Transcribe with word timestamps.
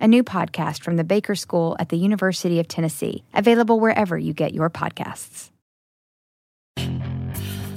a 0.00 0.08
new 0.08 0.22
podcast 0.22 0.82
from 0.82 0.96
the 0.96 1.04
Baker 1.04 1.34
School 1.34 1.76
at 1.78 1.88
the 1.88 1.96
University 1.96 2.60
of 2.60 2.68
Tennessee, 2.68 3.24
available 3.34 3.80
wherever 3.80 4.18
you 4.18 4.32
get 4.32 4.54
your 4.54 4.70
podcasts. 4.70 5.50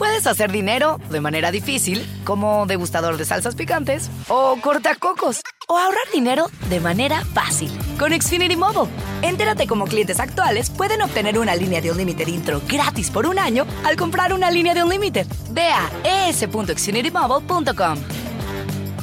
Puedes 0.02 0.26
hacer 0.26 0.52
dinero 0.52 1.00
de 1.12 1.22
manera 1.22 1.52
difícil, 1.52 2.04
como 2.24 2.66
degustador 2.66 3.18
de 3.18 3.26
salsas 3.26 3.54
picantes, 3.54 4.10
o 4.30 4.58
cortacocos, 4.60 5.42
o 5.68 5.78
ahorrar 5.78 6.10
dinero 6.12 6.48
de 6.72 6.80
manera 6.80 7.24
fácil 7.24 7.70
con 8.00 8.12
Xfinity 8.12 8.56
Mobile. 8.56 8.92
Entérate 9.22 9.68
cómo 9.68 9.86
clientes 9.86 10.20
actuales 10.20 10.72
pueden 10.72 11.04
obtener 11.04 11.38
una 11.38 11.56
línea 11.56 11.82
de 11.82 11.92
un 11.92 11.98
límite 11.98 12.28
intro 12.28 12.64
gratis 12.68 13.12
por 13.12 13.28
un 13.28 13.38
año 13.38 13.68
al 13.86 13.96
comprar 13.96 14.34
una 14.34 14.50
línea 14.50 14.74
de 14.74 14.84
un 14.84 14.90
límite. 14.90 15.28
Ve 15.52 15.70
a 15.70 15.88
es.xfinitymobile.com. 16.30 18.31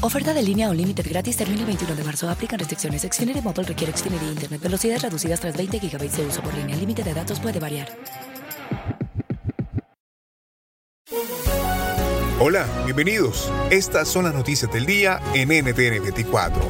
Oferta 0.00 0.32
de 0.32 0.42
línea 0.44 0.70
o 0.70 0.74
límite 0.74 1.02
gratis 1.02 1.36
termina 1.36 1.62
el 1.62 1.66
21 1.66 1.96
de 1.96 2.04
marzo. 2.04 2.30
Aplican 2.30 2.58
restricciones. 2.58 3.02
Xfinity 3.02 3.40
Motor 3.40 3.66
requiere 3.66 3.92
Xfinity 3.92 4.26
Internet. 4.26 4.60
Velocidades 4.62 5.02
reducidas 5.02 5.40
tras 5.40 5.56
20 5.56 5.80
GB 5.80 5.98
de 5.98 6.26
uso 6.26 6.40
por 6.40 6.54
línea. 6.54 6.74
El 6.74 6.80
límite 6.80 7.02
de 7.02 7.14
datos 7.14 7.40
puede 7.40 7.58
variar. 7.58 7.88
Hola, 12.40 12.64
bienvenidos. 12.84 13.52
Estas 13.70 14.06
son 14.06 14.26
las 14.26 14.34
noticias 14.34 14.70
del 14.72 14.86
día 14.86 15.20
en 15.34 15.48
NTN 15.48 16.00
24. 16.00 16.62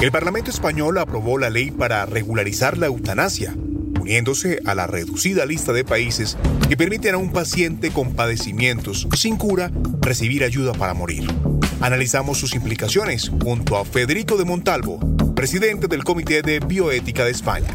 El 0.00 0.10
Parlamento 0.10 0.50
español 0.50 0.96
aprobó 0.96 1.36
la 1.36 1.50
ley 1.50 1.70
para 1.70 2.06
regularizar 2.06 2.78
la 2.78 2.86
eutanasia 2.86 3.54
uniéndose 4.08 4.62
a 4.64 4.74
la 4.74 4.86
reducida 4.86 5.44
lista 5.44 5.74
de 5.74 5.84
países 5.84 6.38
que 6.66 6.78
permiten 6.78 7.14
a 7.14 7.18
un 7.18 7.30
paciente 7.30 7.90
con 7.90 8.14
padecimientos 8.14 9.06
sin 9.14 9.36
cura 9.36 9.70
recibir 10.00 10.44
ayuda 10.44 10.72
para 10.72 10.94
morir. 10.94 11.28
Analizamos 11.82 12.38
sus 12.38 12.54
implicaciones 12.54 13.28
junto 13.28 13.76
a 13.76 13.84
Federico 13.84 14.38
de 14.38 14.46
Montalvo, 14.46 14.98
presidente 15.34 15.88
del 15.88 16.04
Comité 16.04 16.40
de 16.40 16.58
Bioética 16.58 17.26
de 17.26 17.32
España. 17.32 17.68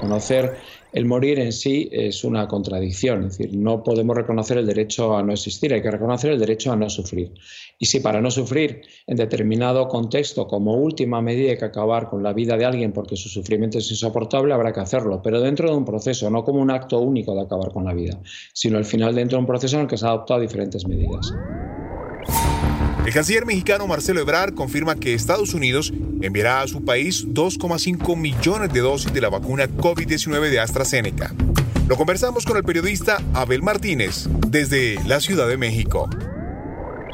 Conocer 0.00 0.56
el 0.92 1.06
morir 1.06 1.38
en 1.38 1.52
sí 1.52 1.88
es 1.92 2.24
una 2.24 2.48
contradicción, 2.48 3.24
es 3.24 3.38
decir, 3.38 3.56
no 3.56 3.82
podemos 3.82 4.16
reconocer 4.16 4.58
el 4.58 4.66
derecho 4.66 5.16
a 5.16 5.22
no 5.22 5.32
existir, 5.32 5.72
hay 5.72 5.82
que 5.82 5.90
reconocer 5.90 6.32
el 6.32 6.38
derecho 6.38 6.72
a 6.72 6.76
no 6.76 6.90
sufrir. 6.90 7.32
Y 7.78 7.86
si 7.86 8.00
para 8.00 8.20
no 8.20 8.30
sufrir 8.30 8.82
en 9.06 9.16
determinado 9.16 9.88
contexto, 9.88 10.46
como 10.46 10.74
última 10.74 11.22
medida 11.22 11.52
hay 11.52 11.58
que 11.58 11.64
acabar 11.64 12.08
con 12.08 12.22
la 12.22 12.32
vida 12.32 12.56
de 12.56 12.64
alguien 12.64 12.92
porque 12.92 13.16
su 13.16 13.28
sufrimiento 13.28 13.78
es 13.78 13.90
insoportable, 13.90 14.52
habrá 14.52 14.72
que 14.72 14.80
hacerlo, 14.80 15.20
pero 15.22 15.40
dentro 15.40 15.70
de 15.70 15.76
un 15.76 15.84
proceso, 15.84 16.30
no 16.30 16.44
como 16.44 16.60
un 16.60 16.70
acto 16.70 16.98
único 17.00 17.34
de 17.34 17.42
acabar 17.42 17.72
con 17.72 17.84
la 17.84 17.94
vida, 17.94 18.20
sino 18.52 18.78
al 18.78 18.84
final 18.84 19.14
dentro 19.14 19.36
de 19.36 19.40
un 19.40 19.46
proceso 19.46 19.76
en 19.76 19.82
el 19.82 19.88
que 19.88 19.96
se 19.96 20.04
han 20.04 20.12
adoptado 20.12 20.40
diferentes 20.40 20.86
medidas. 20.86 21.40
El 23.06 23.12
canciller 23.14 23.46
mexicano 23.46 23.86
Marcelo 23.86 24.20
Ebrard 24.20 24.54
confirma 24.54 24.94
que 24.94 25.14
Estados 25.14 25.54
Unidos 25.54 25.92
enviará 26.20 26.60
a 26.60 26.68
su 26.68 26.84
país 26.84 27.26
2,5 27.26 28.16
millones 28.16 28.72
de 28.72 28.80
dosis 28.80 29.12
de 29.12 29.20
la 29.20 29.30
vacuna 29.30 29.66
COVID-19 29.66 30.50
de 30.50 30.60
AstraZeneca. 30.60 31.34
Lo 31.88 31.96
conversamos 31.96 32.44
con 32.44 32.56
el 32.56 32.62
periodista 32.62 33.18
Abel 33.34 33.62
Martínez 33.62 34.28
desde 34.46 35.02
la 35.06 35.18
Ciudad 35.18 35.48
de 35.48 35.56
México. 35.56 36.08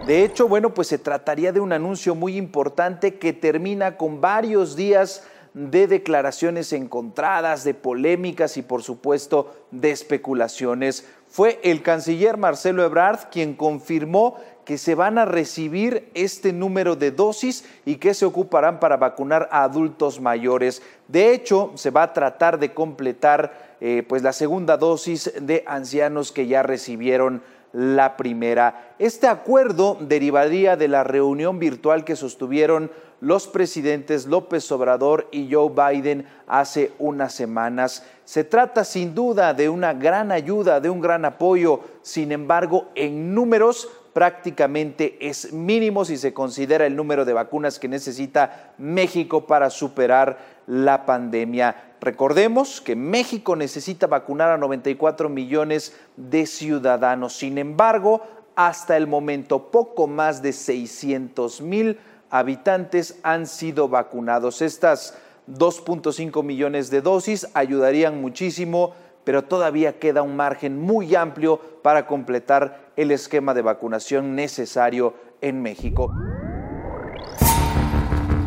De 0.06 0.22
hecho, 0.22 0.48
bueno, 0.48 0.74
pues 0.74 0.88
se 0.88 0.98
trataría 0.98 1.50
de 1.50 1.60
un 1.60 1.72
anuncio 1.72 2.14
muy 2.14 2.36
importante 2.36 3.14
que 3.14 3.32
termina 3.32 3.96
con 3.96 4.20
varios 4.20 4.76
días 4.76 5.24
de 5.54 5.86
declaraciones 5.86 6.74
encontradas, 6.74 7.64
de 7.64 7.72
polémicas 7.72 8.58
y 8.58 8.62
por 8.62 8.82
supuesto 8.82 9.56
de 9.70 9.90
especulaciones. 9.90 11.06
Fue 11.26 11.58
el 11.62 11.82
canciller 11.82 12.36
Marcelo 12.36 12.84
Ebrard 12.84 13.30
quien 13.30 13.54
confirmó 13.54 14.36
que 14.66 14.78
se 14.78 14.96
van 14.96 15.16
a 15.16 15.24
recibir 15.24 16.10
este 16.12 16.52
número 16.52 16.96
de 16.96 17.12
dosis 17.12 17.64
y 17.86 17.96
que 17.96 18.14
se 18.14 18.26
ocuparán 18.26 18.80
para 18.80 18.96
vacunar 18.96 19.48
a 19.52 19.62
adultos 19.62 20.20
mayores. 20.20 20.82
De 21.06 21.32
hecho, 21.32 21.70
se 21.76 21.90
va 21.90 22.02
a 22.02 22.12
tratar 22.12 22.58
de 22.58 22.74
completar 22.74 23.76
eh, 23.80 24.02
pues 24.06 24.22
la 24.22 24.32
segunda 24.32 24.76
dosis 24.76 25.32
de 25.40 25.62
ancianos 25.68 26.32
que 26.32 26.48
ya 26.48 26.64
recibieron 26.64 27.42
la 27.72 28.16
primera. 28.16 28.94
Este 28.98 29.28
acuerdo 29.28 29.98
derivaría 30.00 30.76
de 30.76 30.88
la 30.88 31.04
reunión 31.04 31.60
virtual 31.60 32.04
que 32.04 32.16
sostuvieron 32.16 32.90
los 33.20 33.46
presidentes 33.46 34.26
López 34.26 34.70
Obrador 34.72 35.28
y 35.30 35.52
Joe 35.52 35.70
Biden 35.70 36.26
hace 36.48 36.92
unas 36.98 37.32
semanas. 37.34 38.04
Se 38.24 38.42
trata 38.42 38.82
sin 38.82 39.14
duda 39.14 39.54
de 39.54 39.68
una 39.68 39.94
gran 39.94 40.32
ayuda, 40.32 40.80
de 40.80 40.90
un 40.90 41.00
gran 41.00 41.24
apoyo, 41.24 41.80
sin 42.02 42.32
embargo, 42.32 42.88
en 42.96 43.32
números 43.32 43.88
prácticamente 44.16 45.18
es 45.20 45.52
mínimo 45.52 46.06
si 46.06 46.16
se 46.16 46.32
considera 46.32 46.86
el 46.86 46.96
número 46.96 47.26
de 47.26 47.34
vacunas 47.34 47.78
que 47.78 47.86
necesita 47.86 48.72
México 48.78 49.46
para 49.46 49.68
superar 49.68 50.38
la 50.66 51.04
pandemia. 51.04 51.92
Recordemos 52.00 52.80
que 52.80 52.96
México 52.96 53.56
necesita 53.56 54.06
vacunar 54.06 54.48
a 54.48 54.56
94 54.56 55.28
millones 55.28 55.94
de 56.16 56.46
ciudadanos. 56.46 57.36
Sin 57.36 57.58
embargo, 57.58 58.22
hasta 58.54 58.96
el 58.96 59.06
momento 59.06 59.70
poco 59.70 60.06
más 60.06 60.40
de 60.40 60.54
600 60.54 61.60
mil 61.60 61.98
habitantes 62.30 63.18
han 63.22 63.46
sido 63.46 63.90
vacunados. 63.90 64.62
Estas 64.62 65.18
2.5 65.46 66.42
millones 66.42 66.88
de 66.88 67.02
dosis 67.02 67.48
ayudarían 67.52 68.22
muchísimo 68.22 68.94
pero 69.26 69.42
todavía 69.42 69.98
queda 69.98 70.22
un 70.22 70.36
margen 70.36 70.78
muy 70.78 71.16
amplio 71.16 71.58
para 71.82 72.06
completar 72.06 72.92
el 72.94 73.10
esquema 73.10 73.54
de 73.54 73.62
vacunación 73.62 74.36
necesario 74.36 75.14
en 75.40 75.62
México. 75.62 76.14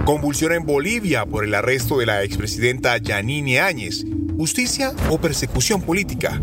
Convulsión 0.06 0.54
en 0.54 0.66
Bolivia 0.66 1.26
por 1.26 1.44
el 1.44 1.54
arresto 1.54 1.98
de 1.98 2.06
la 2.06 2.24
expresidenta 2.24 2.98
Yanine 2.98 3.60
Áñez. 3.60 4.06
¿Justicia 4.38 4.94
o 5.10 5.18
persecución 5.18 5.82
política? 5.82 6.40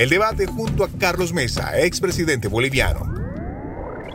El 0.00 0.08
debate 0.08 0.46
junto 0.46 0.82
a 0.82 0.88
Carlos 0.88 1.34
Mesa, 1.34 1.78
expresidente 1.78 2.48
boliviano. 2.48 3.15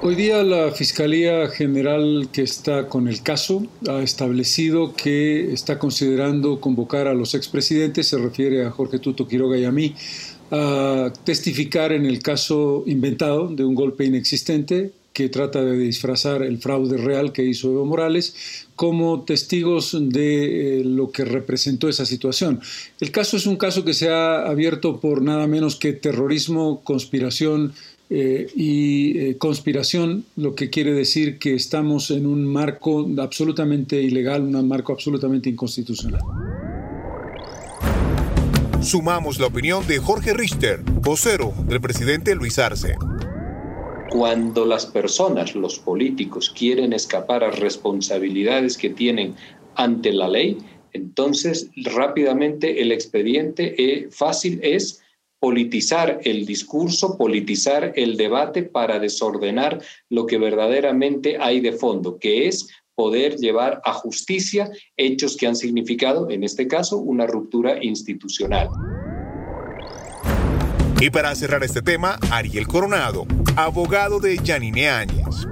Hoy 0.03 0.15
día 0.15 0.41
la 0.41 0.71
Fiscalía 0.71 1.47
General 1.49 2.27
que 2.33 2.41
está 2.41 2.87
con 2.87 3.07
el 3.07 3.21
caso 3.21 3.67
ha 3.87 4.01
establecido 4.01 4.95
que 4.95 5.53
está 5.53 5.77
considerando 5.77 6.59
convocar 6.59 7.07
a 7.07 7.13
los 7.13 7.35
expresidentes, 7.35 8.07
se 8.07 8.17
refiere 8.17 8.65
a 8.65 8.71
Jorge 8.71 8.97
Tuto 8.97 9.27
Quiroga 9.27 9.59
y 9.59 9.65
a 9.65 9.71
mí, 9.71 9.93
a 10.49 11.13
testificar 11.23 11.91
en 11.91 12.07
el 12.07 12.23
caso 12.23 12.83
inventado 12.87 13.47
de 13.49 13.63
un 13.63 13.75
golpe 13.75 14.03
inexistente 14.03 14.91
que 15.13 15.29
trata 15.29 15.63
de 15.63 15.77
disfrazar 15.77 16.41
el 16.41 16.57
fraude 16.57 16.97
real 16.97 17.31
que 17.31 17.43
hizo 17.43 17.69
Evo 17.69 17.85
Morales 17.85 18.65
como 18.75 19.23
testigos 19.23 19.95
de 19.99 20.79
eh, 20.79 20.83
lo 20.83 21.11
que 21.11 21.25
representó 21.25 21.89
esa 21.89 22.05
situación. 22.05 22.61
El 22.99 23.11
caso 23.11 23.37
es 23.37 23.45
un 23.45 23.57
caso 23.57 23.83
que 23.83 23.93
se 23.93 24.09
ha 24.09 24.47
abierto 24.47 24.99
por 24.99 25.21
nada 25.21 25.45
menos 25.47 25.75
que 25.75 25.93
terrorismo, 25.93 26.81
conspiración, 26.83 27.73
eh, 28.13 28.47
y 28.53 29.17
eh, 29.17 29.37
conspiración, 29.37 30.25
lo 30.35 30.53
que 30.53 30.69
quiere 30.69 30.91
decir 30.91 31.39
que 31.39 31.53
estamos 31.53 32.11
en 32.11 32.25
un 32.25 32.45
marco 32.45 33.07
absolutamente 33.17 34.01
ilegal, 34.01 34.41
un 34.41 34.67
marco 34.67 34.91
absolutamente 34.91 35.49
inconstitucional. 35.49 36.19
Sumamos 38.81 39.39
la 39.39 39.47
opinión 39.47 39.87
de 39.87 39.99
Jorge 39.99 40.33
Richter, 40.33 40.81
vocero 40.83 41.53
del 41.69 41.79
presidente 41.79 42.35
Luis 42.35 42.59
Arce. 42.59 42.95
Cuando 44.09 44.65
las 44.65 44.85
personas, 44.85 45.55
los 45.55 45.79
políticos, 45.79 46.49
quieren 46.49 46.91
escapar 46.91 47.45
a 47.45 47.51
responsabilidades 47.51 48.77
que 48.77 48.89
tienen 48.89 49.35
ante 49.75 50.11
la 50.11 50.27
ley, 50.27 50.57
entonces 50.91 51.69
rápidamente 51.77 52.81
el 52.81 52.91
expediente 52.91 53.73
eh, 53.81 54.09
fácil 54.11 54.59
es 54.63 55.01
politizar 55.41 56.19
el 56.23 56.45
discurso, 56.45 57.17
politizar 57.17 57.93
el 57.95 58.15
debate 58.15 58.61
para 58.61 58.99
desordenar 58.99 59.81
lo 60.07 60.27
que 60.27 60.37
verdaderamente 60.37 61.37
hay 61.39 61.59
de 61.61 61.71
fondo, 61.71 62.19
que 62.19 62.47
es 62.47 62.69
poder 62.93 63.37
llevar 63.37 63.81
a 63.83 63.93
justicia 63.93 64.69
hechos 64.95 65.35
que 65.35 65.47
han 65.47 65.55
significado, 65.55 66.29
en 66.29 66.43
este 66.43 66.67
caso, 66.67 66.99
una 66.99 67.25
ruptura 67.25 67.83
institucional. 67.83 68.69
Y 71.01 71.09
para 71.09 71.33
cerrar 71.33 71.63
este 71.63 71.81
tema, 71.81 72.19
Ariel 72.29 72.67
Coronado, 72.67 73.25
abogado 73.55 74.19
de 74.19 74.37
Yanine 74.37 74.89
Áñez. 74.89 75.47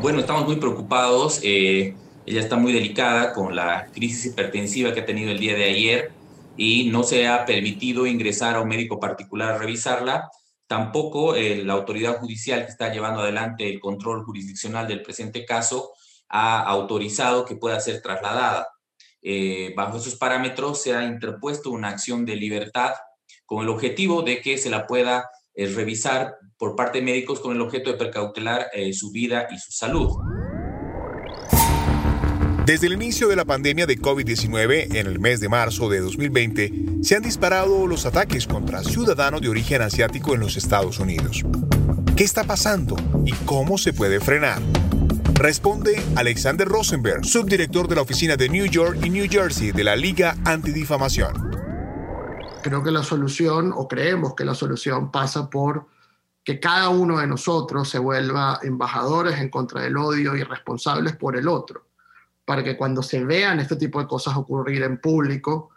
Bueno, 0.00 0.20
estamos 0.20 0.46
muy 0.46 0.56
preocupados. 0.56 1.40
Eh, 1.42 1.94
ella 2.24 2.40
está 2.40 2.56
muy 2.56 2.72
delicada 2.72 3.34
con 3.34 3.54
la 3.54 3.88
crisis 3.92 4.32
hipertensiva 4.32 4.94
que 4.94 5.00
ha 5.00 5.06
tenido 5.06 5.32
el 5.32 5.38
día 5.38 5.54
de 5.54 5.64
ayer 5.64 6.12
y 6.56 6.88
no 6.90 7.02
se 7.02 7.28
ha 7.28 7.44
permitido 7.44 8.06
ingresar 8.06 8.56
a 8.56 8.60
un 8.60 8.68
médico 8.68 8.98
particular 8.98 9.54
a 9.54 9.58
revisarla. 9.58 10.30
Tampoco 10.66 11.36
eh, 11.36 11.62
la 11.64 11.74
autoridad 11.74 12.18
judicial 12.18 12.64
que 12.64 12.72
está 12.72 12.92
llevando 12.92 13.20
adelante 13.20 13.68
el 13.68 13.78
control 13.78 14.24
jurisdiccional 14.24 14.88
del 14.88 15.02
presente 15.02 15.44
caso 15.44 15.92
ha 16.28 16.62
autorizado 16.62 17.44
que 17.44 17.56
pueda 17.56 17.78
ser 17.80 18.02
trasladada. 18.02 18.68
Eh, 19.22 19.72
bajo 19.76 19.98
esos 19.98 20.16
parámetros 20.16 20.82
se 20.82 20.94
ha 20.94 21.04
interpuesto 21.04 21.70
una 21.70 21.88
acción 21.88 22.24
de 22.24 22.36
libertad 22.36 22.94
con 23.44 23.62
el 23.62 23.68
objetivo 23.68 24.22
de 24.22 24.40
que 24.40 24.58
se 24.58 24.70
la 24.70 24.86
pueda 24.86 25.28
eh, 25.54 25.66
revisar 25.66 26.36
por 26.56 26.74
parte 26.74 26.98
de 26.98 27.04
médicos 27.04 27.40
con 27.40 27.54
el 27.54 27.60
objeto 27.60 27.92
de 27.92 27.98
precautelar 27.98 28.70
su 28.92 29.10
vida 29.10 29.46
y 29.50 29.58
su 29.58 29.72
salud. 29.72 30.10
Desde 32.66 32.88
el 32.88 32.94
inicio 32.94 33.28
de 33.28 33.36
la 33.36 33.44
pandemia 33.44 33.86
de 33.86 33.96
COVID-19 33.96 34.96
en 34.96 35.06
el 35.06 35.20
mes 35.20 35.38
de 35.38 35.48
marzo 35.48 35.88
de 35.88 36.00
2020, 36.00 36.72
se 37.00 37.14
han 37.14 37.22
disparado 37.22 37.86
los 37.86 38.06
ataques 38.06 38.48
contra 38.48 38.82
ciudadanos 38.82 39.40
de 39.40 39.48
origen 39.48 39.82
asiático 39.82 40.34
en 40.34 40.40
los 40.40 40.56
Estados 40.56 40.98
Unidos. 40.98 41.44
¿Qué 42.16 42.24
está 42.24 42.42
pasando 42.42 42.96
y 43.24 43.30
cómo 43.44 43.78
se 43.78 43.92
puede 43.92 44.18
frenar? 44.18 44.60
Responde 45.34 46.02
Alexander 46.16 46.66
Rosenberg, 46.66 47.24
subdirector 47.24 47.86
de 47.86 47.94
la 47.94 48.02
oficina 48.02 48.34
de 48.34 48.48
New 48.48 48.66
York 48.66 48.98
y 49.04 49.10
New 49.10 49.28
Jersey 49.30 49.70
de 49.70 49.84
la 49.84 49.94
Liga 49.94 50.36
Antidifamación. 50.44 51.34
Creo 52.64 52.82
que 52.82 52.90
la 52.90 53.04
solución, 53.04 53.72
o 53.76 53.86
creemos 53.86 54.34
que 54.34 54.44
la 54.44 54.56
solución 54.56 55.12
pasa 55.12 55.48
por 55.48 55.86
que 56.42 56.58
cada 56.58 56.88
uno 56.88 57.20
de 57.20 57.28
nosotros 57.28 57.88
se 57.88 58.00
vuelva 58.00 58.58
embajadores 58.64 59.38
en 59.38 59.50
contra 59.50 59.82
del 59.82 59.96
odio 59.96 60.34
y 60.34 60.42
responsables 60.42 61.14
por 61.14 61.36
el 61.36 61.46
otro 61.46 61.86
para 62.46 62.62
que 62.64 62.76
cuando 62.76 63.02
se 63.02 63.22
vean 63.24 63.60
este 63.60 63.76
tipo 63.76 64.00
de 64.00 64.06
cosas 64.06 64.36
ocurrir 64.36 64.82
en 64.84 65.00
público, 65.00 65.70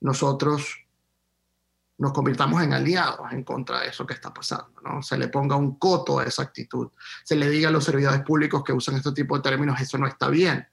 nosotros 0.00 0.84
nos 1.98 2.12
convirtamos 2.12 2.62
en 2.62 2.74
aliados 2.74 3.32
en 3.32 3.42
contra 3.42 3.80
de 3.80 3.88
eso 3.88 4.04
que 4.04 4.12
está 4.12 4.34
pasando, 4.34 4.82
¿no? 4.82 5.02
Se 5.02 5.16
le 5.16 5.28
ponga 5.28 5.56
un 5.56 5.76
coto 5.76 6.18
a 6.18 6.24
esa 6.24 6.42
actitud, 6.42 6.88
se 7.24 7.36
le 7.36 7.48
diga 7.48 7.68
a 7.68 7.72
los 7.72 7.84
servidores 7.84 8.20
públicos 8.20 8.62
que 8.64 8.72
usan 8.72 8.96
este 8.96 9.12
tipo 9.12 9.36
de 9.36 9.42
términos, 9.42 9.80
eso 9.80 9.96
no 9.96 10.06
está 10.06 10.28
bien. 10.28 10.66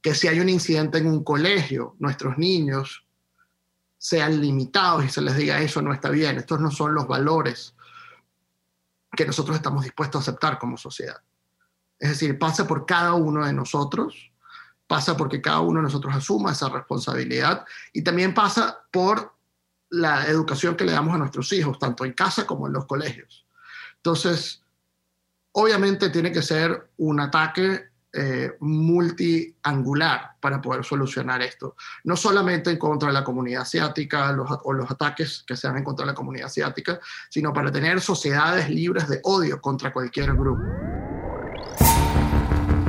Que 0.00 0.14
si 0.14 0.28
hay 0.28 0.38
un 0.38 0.48
incidente 0.48 0.98
en 0.98 1.06
un 1.06 1.24
colegio, 1.24 1.96
nuestros 1.98 2.38
niños 2.38 3.04
sean 3.96 4.40
limitados 4.40 5.04
y 5.06 5.08
se 5.08 5.22
les 5.22 5.36
diga 5.36 5.60
eso 5.60 5.82
no 5.82 5.92
está 5.92 6.10
bien, 6.10 6.36
estos 6.36 6.60
no 6.60 6.70
son 6.70 6.94
los 6.94 7.08
valores 7.08 7.74
que 9.16 9.26
nosotros 9.26 9.56
estamos 9.56 9.82
dispuestos 9.82 10.20
a 10.20 10.22
aceptar 10.22 10.58
como 10.58 10.76
sociedad. 10.76 11.20
Es 11.98 12.10
decir, 12.10 12.38
pasa 12.38 12.68
por 12.68 12.86
cada 12.86 13.14
uno 13.14 13.44
de 13.44 13.52
nosotros 13.52 14.30
pasa 14.88 15.16
porque 15.16 15.40
cada 15.40 15.60
uno 15.60 15.78
de 15.78 15.84
nosotros 15.84 16.12
asuma 16.14 16.52
esa 16.52 16.68
responsabilidad 16.70 17.64
y 17.92 18.02
también 18.02 18.34
pasa 18.34 18.80
por 18.90 19.34
la 19.90 20.26
educación 20.26 20.74
que 20.74 20.84
le 20.84 20.92
damos 20.92 21.14
a 21.14 21.18
nuestros 21.18 21.52
hijos, 21.52 21.78
tanto 21.78 22.04
en 22.04 22.14
casa 22.14 22.46
como 22.46 22.66
en 22.66 22.72
los 22.72 22.86
colegios. 22.86 23.46
Entonces, 23.96 24.62
obviamente 25.52 26.10
tiene 26.10 26.32
que 26.32 26.42
ser 26.42 26.90
un 26.96 27.20
ataque 27.20 27.88
eh, 28.10 28.56
multiangular 28.60 30.36
para 30.40 30.62
poder 30.62 30.84
solucionar 30.84 31.42
esto. 31.42 31.76
No 32.04 32.16
solamente 32.16 32.70
en 32.70 32.78
contra 32.78 33.08
de 33.08 33.14
la 33.14 33.24
comunidad 33.24 33.62
asiática 33.62 34.34
o 34.64 34.72
los 34.72 34.90
ataques 34.90 35.44
que 35.46 35.56
se 35.56 35.68
dan 35.68 35.76
en 35.76 35.84
contra 35.84 36.06
de 36.06 36.12
la 36.12 36.16
comunidad 36.16 36.46
asiática, 36.46 36.98
sino 37.28 37.52
para 37.52 37.70
tener 37.70 38.00
sociedades 38.00 38.70
libres 38.70 39.08
de 39.08 39.20
odio 39.24 39.60
contra 39.60 39.92
cualquier 39.92 40.32
grupo. 40.34 40.62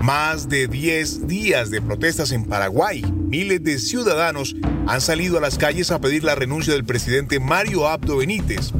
Más 0.09 0.49
de 0.49 0.67
10 0.67 1.27
días 1.27 1.69
de 1.69 1.83
protestas 1.83 2.31
en 2.31 2.43
Paraguay. 2.43 3.03
Miles 3.27 3.63
de 3.63 3.77
ciudadanos 3.77 4.55
han 4.87 5.01
salido 5.01 5.37
a 5.37 5.41
las 5.41 5.59
calles 5.59 5.91
a 5.91 6.01
pedir 6.01 6.23
la 6.23 6.33
renuncia 6.33 6.73
del 6.73 6.83
presidente 6.83 7.39
Mario 7.39 7.87
Abdo 7.87 8.17
Benítez. 8.17 8.71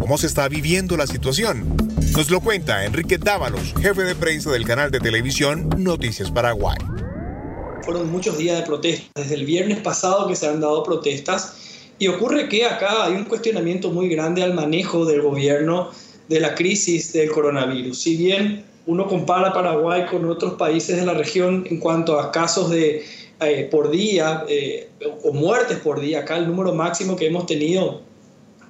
¿Cómo 0.00 0.18
se 0.18 0.26
está 0.26 0.48
viviendo 0.48 0.96
la 0.96 1.06
situación? 1.06 1.76
Nos 2.16 2.30
lo 2.30 2.40
cuenta 2.40 2.84
Enrique 2.84 3.16
Dávalos, 3.16 3.74
jefe 3.80 4.02
de 4.02 4.16
prensa 4.16 4.50
del 4.50 4.64
canal 4.64 4.90
de 4.90 4.98
televisión 4.98 5.68
Noticias 5.78 6.32
Paraguay. 6.32 6.78
Fueron 7.84 8.10
muchos 8.10 8.36
días 8.36 8.58
de 8.58 8.66
protestas, 8.66 9.10
desde 9.14 9.36
el 9.36 9.46
viernes 9.46 9.78
pasado 9.78 10.26
que 10.26 10.34
se 10.34 10.48
han 10.48 10.60
dado 10.60 10.82
protestas 10.82 11.58
y 12.00 12.08
ocurre 12.08 12.48
que 12.48 12.64
acá 12.64 13.04
hay 13.04 13.12
un 13.12 13.26
cuestionamiento 13.26 13.92
muy 13.92 14.08
grande 14.08 14.42
al 14.42 14.54
manejo 14.54 15.04
del 15.04 15.22
gobierno 15.22 15.92
de 16.28 16.40
la 16.40 16.56
crisis 16.56 17.12
del 17.12 17.30
coronavirus. 17.30 18.00
Si 18.00 18.16
bien 18.16 18.71
uno 18.86 19.06
compara 19.06 19.52
Paraguay 19.52 20.06
con 20.06 20.24
otros 20.28 20.54
países 20.54 20.96
de 20.96 21.06
la 21.06 21.14
región 21.14 21.64
en 21.70 21.78
cuanto 21.78 22.18
a 22.18 22.32
casos 22.32 22.70
de 22.70 23.04
eh, 23.40 23.68
por 23.70 23.90
día 23.90 24.44
eh, 24.48 24.88
o 25.24 25.32
muertes 25.32 25.78
por 25.78 26.00
día. 26.00 26.20
Acá 26.20 26.36
el 26.36 26.46
número 26.46 26.74
máximo 26.74 27.16
que 27.16 27.26
hemos 27.26 27.46
tenido 27.46 28.02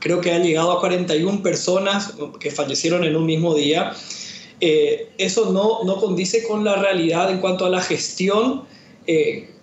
creo 0.00 0.20
que 0.20 0.32
ha 0.32 0.38
llegado 0.38 0.72
a 0.72 0.80
41 0.80 1.42
personas 1.42 2.14
que 2.40 2.50
fallecieron 2.50 3.04
en 3.04 3.16
un 3.16 3.24
mismo 3.24 3.54
día. 3.54 3.92
Eh, 4.60 5.08
eso 5.18 5.52
no, 5.52 5.84
no 5.84 5.96
condice 5.96 6.46
con 6.46 6.64
la 6.64 6.76
realidad 6.76 7.30
en 7.30 7.38
cuanto 7.38 7.64
a 7.64 7.70
la 7.70 7.80
gestión 7.80 8.64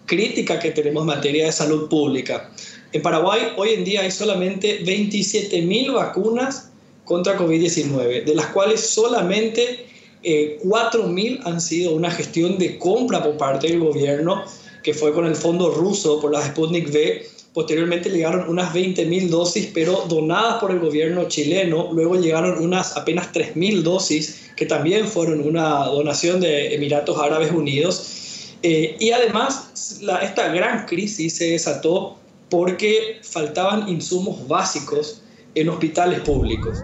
crítica 0.05 0.59
que 0.59 0.71
tenemos 0.71 1.03
en 1.03 1.07
materia 1.07 1.45
de 1.45 1.51
salud 1.51 1.87
pública. 1.87 2.51
En 2.91 3.01
Paraguay 3.01 3.53
hoy 3.55 3.69
en 3.69 3.85
día 3.85 4.01
hay 4.01 4.11
solamente 4.11 4.83
27.000 4.83 5.93
vacunas 5.93 6.71
contra 7.05 7.37
COVID-19, 7.37 8.25
de 8.25 8.35
las 8.35 8.47
cuales 8.47 8.81
solamente 8.81 9.87
eh, 10.23 10.59
4.000 10.63 11.41
han 11.45 11.61
sido 11.61 11.93
una 11.93 12.11
gestión 12.11 12.57
de 12.57 12.77
compra 12.77 13.23
por 13.23 13.37
parte 13.37 13.67
del 13.67 13.79
gobierno, 13.79 14.43
que 14.83 14.93
fue 14.93 15.13
con 15.13 15.25
el 15.25 15.35
fondo 15.35 15.71
ruso 15.71 16.19
por 16.19 16.31
la 16.31 16.45
Sputnik 16.45 16.89
V. 16.89 17.25
Posteriormente 17.53 18.09
llegaron 18.09 18.47
unas 18.49 18.73
20.000 18.73 19.29
dosis, 19.29 19.69
pero 19.73 20.05
donadas 20.07 20.59
por 20.59 20.71
el 20.71 20.79
gobierno 20.79 21.27
chileno. 21.27 21.91
Luego 21.93 22.15
llegaron 22.15 22.63
unas 22.63 22.95
apenas 22.95 23.31
3.000 23.33 23.81
dosis, 23.81 24.51
que 24.55 24.65
también 24.65 25.07
fueron 25.07 25.41
una 25.41 25.85
donación 25.85 26.39
de 26.39 26.75
Emiratos 26.75 27.17
Árabes 27.17 27.51
Unidos. 27.51 28.55
Eh, 28.61 28.97
y 28.99 29.11
además, 29.11 29.99
esta 30.21 30.49
gran 30.53 30.85
crisis 30.85 31.37
se 31.37 31.51
desató 31.51 32.17
porque 32.49 33.19
faltaban 33.23 33.87
insumos 33.87 34.47
básicos 34.47 35.21
en 35.55 35.69
hospitales 35.69 36.19
públicos. 36.21 36.83